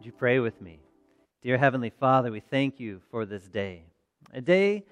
[0.00, 0.80] Would you pray with me?
[1.42, 3.84] Dear Heavenly Father, we thank you for this day,
[4.32, 4.86] a day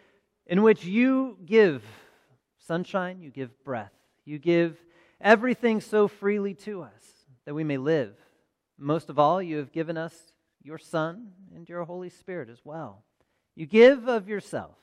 [0.46, 1.82] in which you give
[2.58, 3.94] sunshine, you give breath,
[4.26, 4.76] you give
[5.18, 8.16] everything so freely to us that we may live.
[8.76, 10.14] Most of all, you have given us
[10.63, 13.03] your Son and your Holy Spirit as well.
[13.54, 14.77] You give of yourself.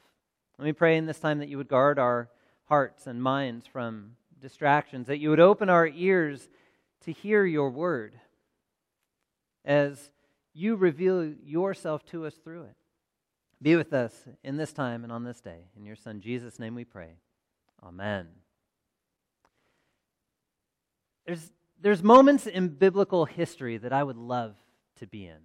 [0.57, 2.31] Let me pray in this time that you would guard our
[2.63, 6.49] hearts and minds from distractions, that you would open our ears
[7.01, 8.19] to hear your word
[9.63, 10.09] as
[10.55, 12.75] you reveal yourself to us through it.
[13.61, 14.13] Be with us
[14.43, 15.59] in this time and on this day.
[15.77, 17.17] In your Son, Jesus' name we pray.
[17.83, 18.27] Amen.
[21.25, 21.51] There's,
[21.81, 24.55] there's moments in biblical history that I would love
[24.97, 25.39] to be in.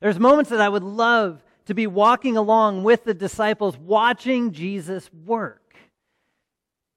[0.00, 5.10] There's moments that I would love to be walking along with the disciples, watching Jesus
[5.12, 5.76] work.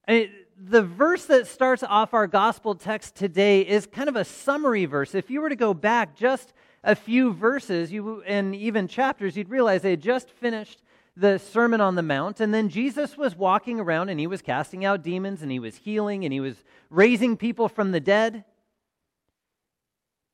[0.07, 4.85] I the verse that starts off our gospel text today is kind of a summary
[4.85, 5.13] verse.
[5.13, 6.53] If you were to go back just
[6.85, 10.81] a few verses you, and even chapters, you'd realize they had just finished
[11.17, 14.85] the Sermon on the Mount, and then Jesus was walking around and he was casting
[14.85, 16.55] out demons and he was healing and he was
[16.89, 18.43] raising people from the dead.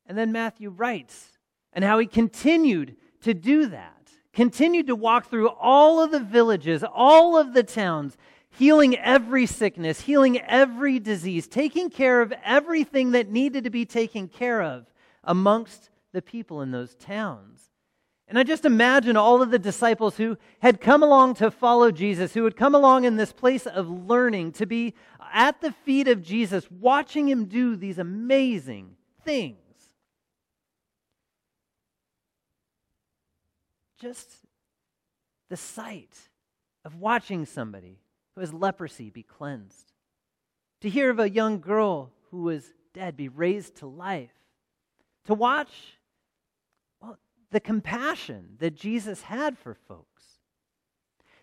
[0.08, 1.38] And then Matthew writes,
[1.72, 6.84] and how he continued to do that, continued to walk through all of the villages,
[6.84, 8.18] all of the towns,
[8.50, 14.28] healing every sickness, healing every disease, taking care of everything that needed to be taken
[14.28, 14.88] care of
[15.24, 17.70] amongst the people in those towns.
[18.28, 22.34] And I just imagine all of the disciples who had come along to follow Jesus,
[22.34, 24.94] who had come along in this place of learning, to be
[25.34, 28.96] at the feet of Jesus, watching him do these amazing
[29.26, 29.58] things.
[34.00, 34.30] Just
[35.50, 36.18] the sight
[36.86, 38.00] of watching somebody
[38.34, 39.92] who has leprosy be cleansed,
[40.80, 44.32] to hear of a young girl who was dead be raised to life,
[45.26, 45.98] to watch
[47.52, 50.24] the compassion that Jesus had for folks.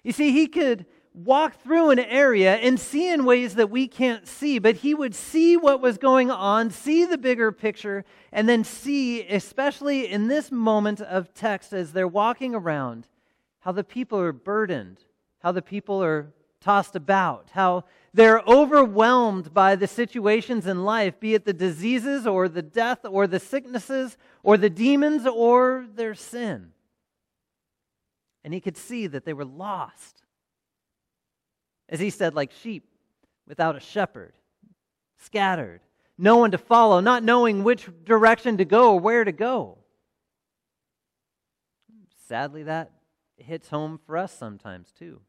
[0.03, 4.27] You see, he could walk through an area and see in ways that we can't
[4.27, 8.63] see, but he would see what was going on, see the bigger picture, and then
[8.63, 13.09] see, especially in this moment of text as they're walking around,
[13.61, 14.99] how the people are burdened,
[15.41, 17.85] how the people are tossed about, how
[18.19, 23.29] they're overwhelmed by the situations in life, be it the diseases or the death or
[23.29, 26.73] the sicknesses or the demons or their sin.
[28.43, 30.25] And he could see that they were lost.
[31.89, 32.89] As he said, like sheep
[33.47, 34.33] without a shepherd,
[35.19, 35.81] scattered,
[36.19, 39.79] no one to follow, not knowing which direction to go or where to go.
[42.27, 42.91] Sadly, that
[43.37, 45.21] hits home for us sometimes too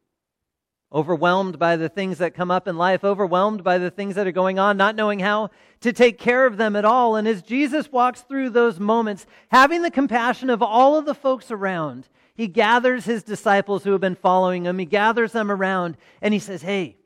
[0.92, 4.32] overwhelmed by the things that come up in life, overwhelmed by the things that are
[4.32, 7.16] going on, not knowing how to take care of them at all.
[7.16, 11.50] And as Jesus walks through those moments, having the compassion of all of the folks
[11.50, 16.34] around, he gathers his disciples who have been following him, he gathers them around, and
[16.34, 16.96] he says, Hey,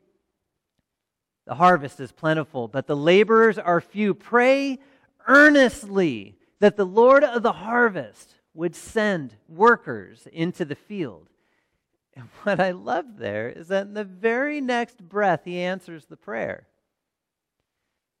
[1.45, 4.15] the harvest is plentiful, but the laborers are few.
[4.15, 4.79] Pray
[5.27, 11.29] earnestly that the Lord of the harvest would send workers into the field.
[12.15, 16.17] And what I love there is that in the very next breath, he answers the
[16.17, 16.67] prayer.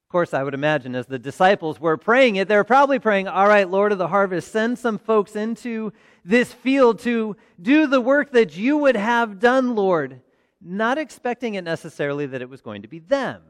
[0.07, 3.27] Of course, I would imagine as the disciples were praying it, they were probably praying,
[3.27, 8.01] All right, Lord of the harvest, send some folks into this field to do the
[8.01, 10.21] work that you would have done, Lord.
[10.61, 13.41] Not expecting it necessarily that it was going to be them.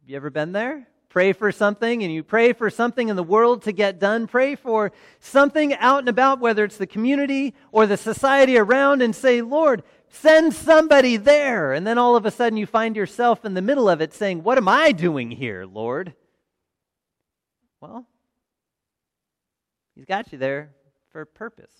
[0.00, 0.88] Have you ever been there?
[1.16, 4.54] Pray for something and you pray for something in the world to get done, pray
[4.54, 9.40] for something out and about, whether it's the community or the society around, and say,
[9.40, 11.72] Lord, send somebody there.
[11.72, 14.42] And then all of a sudden you find yourself in the middle of it saying,
[14.42, 16.12] What am I doing here, Lord?
[17.80, 18.06] Well,
[19.94, 20.74] He's got you there
[21.12, 21.72] for a purpose,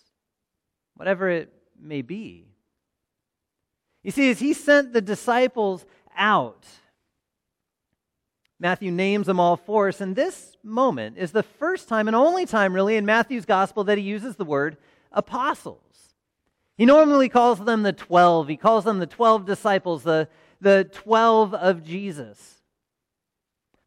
[0.95, 2.47] whatever it may be.
[4.03, 5.85] You see, as He sent the disciples
[6.17, 6.65] out,
[8.59, 10.01] Matthew names them all for us.
[10.01, 13.99] And this moment is the first time and only time, really, in Matthew's gospel that
[13.99, 14.77] he uses the word
[15.13, 15.81] apostles.
[16.77, 18.49] He normally calls them the 12.
[18.49, 20.29] He calls them the 12 disciples, the,
[20.61, 22.63] the 12 of Jesus.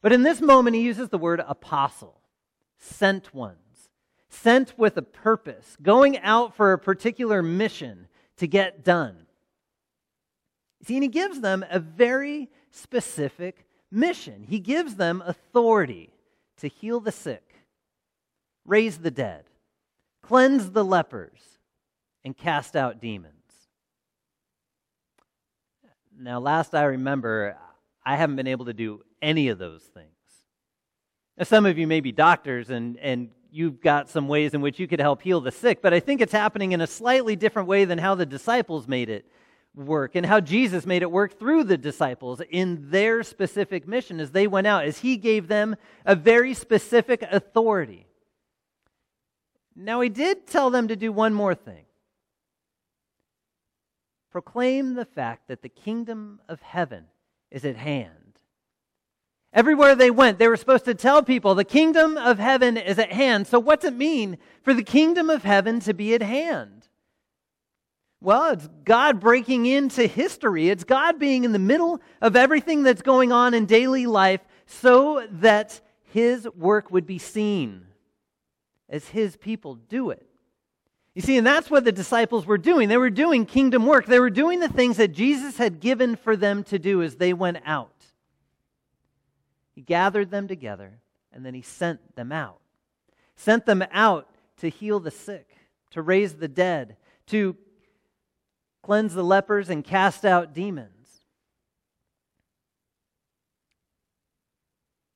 [0.01, 2.21] But in this moment, he uses the word apostle,
[2.77, 3.89] sent ones,
[4.29, 8.07] sent with a purpose, going out for a particular mission
[8.37, 9.25] to get done.
[10.83, 14.45] See, and he gives them a very specific mission.
[14.47, 16.11] He gives them authority
[16.57, 17.55] to heal the sick,
[18.65, 19.45] raise the dead,
[20.21, 21.39] cleanse the lepers,
[22.23, 23.33] and cast out demons.
[26.17, 27.57] Now, last I remember,
[28.05, 30.07] I haven't been able to do any of those things.
[31.37, 34.79] Now, some of you may be doctors and, and you've got some ways in which
[34.79, 37.67] you could help heal the sick, but I think it's happening in a slightly different
[37.69, 39.25] way than how the disciples made it
[39.79, 44.31] work and how Jesus made it work through the disciples in their specific mission as
[44.31, 48.05] they went out, as he gave them a very specific authority.
[49.75, 51.85] Now, he did tell them to do one more thing
[54.31, 57.05] proclaim the fact that the kingdom of heaven
[57.49, 58.13] is at hand.
[59.51, 63.11] Everywhere they went, they were supposed to tell people the kingdom of heaven is at
[63.11, 63.47] hand.
[63.47, 66.78] So, what's it mean for the kingdom of heaven to be at hand?
[68.21, 70.69] Well, it's God breaking into history.
[70.69, 75.25] It's God being in the middle of everything that's going on in daily life so
[75.31, 75.79] that
[76.11, 77.85] his work would be seen
[78.89, 80.25] as his people do it.
[81.15, 82.89] You see, and that's what the disciples were doing.
[82.89, 84.05] They were doing kingdom work.
[84.05, 87.33] They were doing the things that Jesus had given for them to do as they
[87.33, 87.93] went out.
[89.73, 90.99] He gathered them together
[91.31, 92.59] and then he sent them out.
[93.35, 94.27] Sent them out
[94.57, 95.47] to heal the sick,
[95.91, 97.55] to raise the dead, to
[98.81, 100.95] cleanse the lepers, and cast out demons.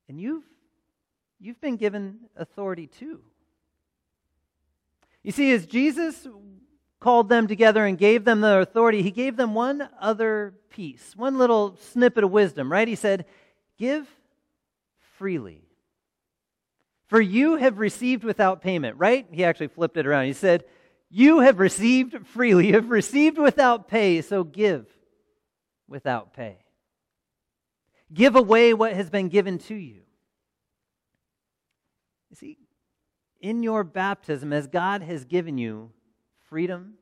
[0.07, 0.43] And you've,
[1.39, 3.21] you've been given authority too.
[5.23, 6.27] You see, as Jesus
[6.99, 11.37] called them together and gave them their authority, he gave them one other piece, one
[11.37, 12.87] little snippet of wisdom, right?
[12.87, 13.25] He said,
[13.77, 14.07] Give
[15.17, 15.63] freely.
[17.07, 19.27] For you have received without payment, right?
[19.31, 20.25] He actually flipped it around.
[20.25, 20.63] He said,
[21.15, 22.67] You have received freely.
[22.67, 24.87] You have received without pay, so give
[25.87, 26.57] without pay.
[28.11, 30.01] Give away what has been given to you.
[32.31, 32.57] You see,
[33.41, 35.91] in your baptism, as God has given you
[36.49, 36.95] freedom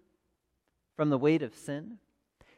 [0.97, 1.97] from the weight of sin,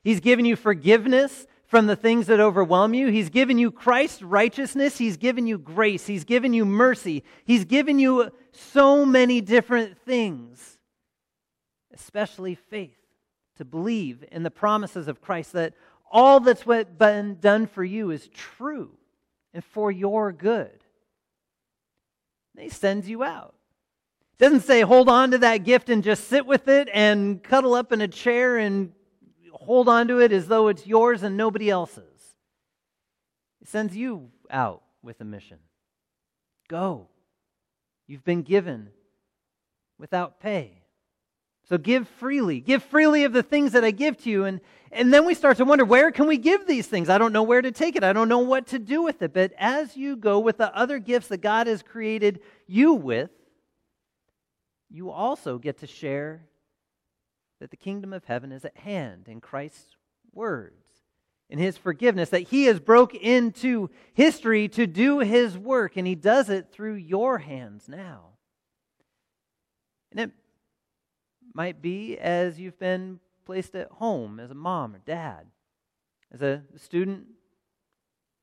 [0.04, 3.10] He's given you forgiveness from the things that overwhelm you.
[3.10, 4.98] He's given you Christ's righteousness.
[4.98, 6.08] He's given you grace.
[6.08, 7.24] He's given you mercy.
[7.46, 10.73] He's given you so many different things,
[11.94, 12.98] especially faith,
[13.58, 15.74] to believe in the promises of Christ that
[16.12, 18.92] all that's been done for you is true
[19.54, 20.84] and for your good.
[22.58, 23.56] he sends you out.
[24.38, 27.92] doesn't say hold on to that gift and just sit with it and cuddle up
[27.92, 28.92] in a chair and
[29.52, 32.36] hold on to it as though it's yours and nobody else's.
[33.60, 35.60] He sends you out with a mission.
[36.68, 37.08] Go.
[38.08, 38.90] You've been given
[39.98, 40.83] without pay.
[41.70, 42.60] So give freely.
[42.60, 44.46] Give freely of the things that I give to you.
[44.46, 44.60] And,
[44.92, 47.10] and then we start to wonder where can we give these things?
[47.10, 48.04] I don't know where to take it.
[48.04, 49.34] I don't know what to do with it.
[49.34, 53.32] But as you go with the other gifts that God has created you with,
[54.90, 56.46] you also get to share
[57.60, 59.96] that the kingdom of heaven is at hand in Christ's
[60.34, 60.84] words,
[61.50, 66.16] in his forgiveness, that he has broke into history to do his work, and he
[66.16, 68.32] does it through your hands now.
[70.12, 70.32] And it
[71.54, 75.48] might be as you've been placed at home as a mom or dad,
[76.34, 77.26] as a student,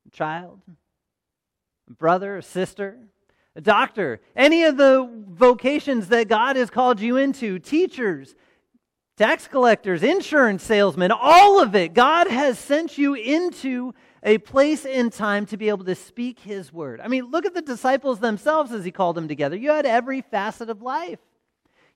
[0.06, 0.60] a child,
[1.88, 2.98] a brother, a sister,
[3.56, 8.34] a doctor, any of the vocations that God has called you into, teachers,
[9.16, 11.94] tax collectors, insurance salesmen, all of it.
[11.94, 13.92] God has sent you into
[14.22, 17.00] a place in time to be able to speak His word.
[17.00, 19.56] I mean, look at the disciples themselves as He called them together.
[19.56, 21.18] You had every facet of life.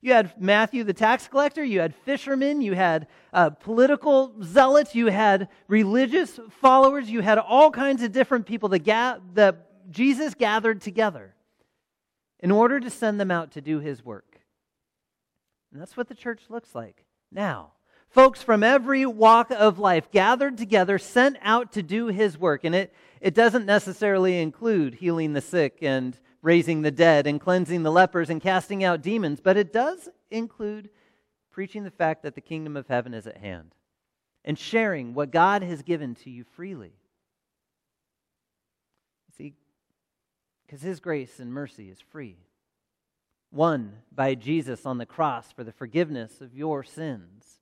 [0.05, 5.07] You had Matthew the tax collector, you had fishermen, you had uh, political zealots, you
[5.07, 10.83] had religious followers, you had all kinds of different people that, ga- that Jesus gathered
[10.83, 11.35] together
[12.39, 14.41] in order to send them out to do his work.
[15.73, 17.73] And that's what the church looks like now.
[18.11, 22.65] Folks from every walk of life gathered together, sent out to do his work.
[22.65, 27.83] And it, it doesn't necessarily include healing the sick and raising the dead and cleansing
[27.83, 30.91] the lepers and casting out demons, but it does include
[31.51, 33.75] preaching the fact that the kingdom of heaven is at hand
[34.45, 36.93] and sharing what God has given to you freely.
[39.39, 39.55] See,
[40.67, 42.37] because his grace and mercy is free.
[43.51, 47.59] Won by Jesus on the cross for the forgiveness of your sins,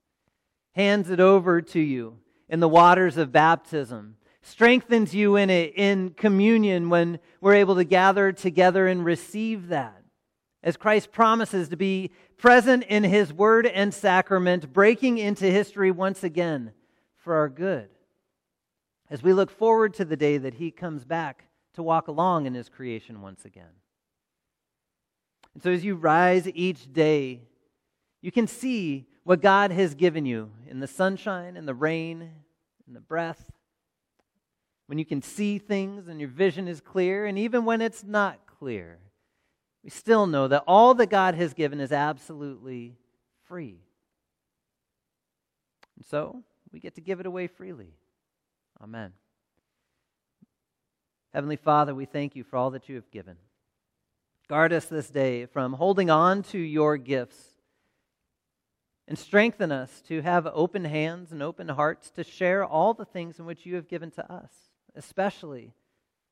[0.73, 2.17] hands it over to you
[2.49, 7.83] in the waters of baptism, strengthens you in it in communion when we're able to
[7.83, 10.03] gather together and receive that.
[10.61, 16.23] As Christ promises to be present in his word and sacrament, breaking into history once
[16.23, 16.73] again
[17.17, 17.89] for our good.
[19.09, 22.53] As we look forward to the day that he comes back to walk along in
[22.53, 23.65] his creation once again.
[25.53, 27.41] And so as you rise each day,
[28.21, 32.29] you can see what God has given you in the sunshine and the rain
[32.87, 33.52] and the breath.
[34.87, 38.39] When you can see things and your vision is clear, and even when it's not
[38.45, 38.99] clear,
[39.83, 42.95] we still know that all that God has given is absolutely
[43.45, 43.79] free.
[45.97, 47.93] And so we get to give it away freely.
[48.81, 49.13] Amen.
[51.33, 53.37] Heavenly Father, we thank you for all that you have given.
[54.49, 57.37] Guard us this day from holding on to your gifts
[59.07, 63.39] and strengthen us to have open hands and open hearts to share all the things
[63.39, 64.51] in which you have given to us,
[64.95, 65.73] especially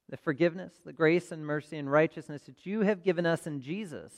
[0.09, 4.13] the forgiveness, the grace and mercy and righteousness that you have given us in Jesus.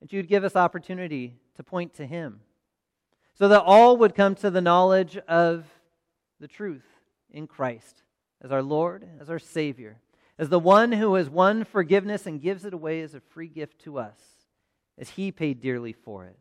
[0.00, 2.40] That you'd give us opportunity to point to him
[3.34, 5.66] so that all would come to the knowledge of
[6.40, 6.86] the truth
[7.30, 8.02] in Christ
[8.42, 9.98] as our Lord, as our Savior,
[10.38, 13.80] as the one who has won forgiveness and gives it away as a free gift
[13.84, 14.18] to us,
[14.98, 16.38] as He paid dearly for it,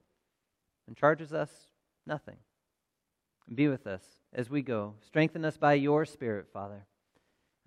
[0.87, 1.49] and charges us
[2.05, 2.37] nothing.
[3.53, 4.03] Be with us
[4.33, 4.95] as we go.
[5.05, 6.85] Strengthen us by your Spirit, Father,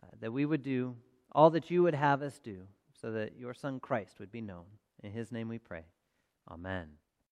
[0.03, 0.97] uh, that we would do
[1.33, 2.63] all that you would have us do,
[3.01, 4.65] so that your Son Christ would be known.
[5.03, 5.85] In His name we pray.
[6.51, 6.89] Amen.